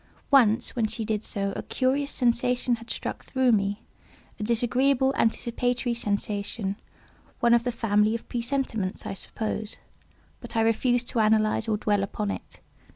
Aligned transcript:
Once, 0.31 0.75
when 0.75 0.87
she 0.87 1.05
did 1.05 1.23
so, 1.23 1.53
a 1.55 1.61
curious 1.61 2.11
sensation 2.11 2.77
had 2.77 2.89
struck 2.89 3.23
through 3.23 3.51
me—a 3.51 4.41
disagreeable 4.43 5.13
anticipatory 5.15 5.93
sensation—one 5.93 7.53
of 7.53 7.63
the 7.63 7.71
family 7.71 8.15
of 8.15 8.27
presentiments, 8.27 9.05
I 9.05 9.13
suppose—but 9.13 10.55
I 10.55 10.61
refused 10.61 11.07
to 11.09 11.19
analyze 11.19 11.67
or 11.67 11.77
dwell 11.77 12.01
upon 12.01 12.31
it. 12.31 12.61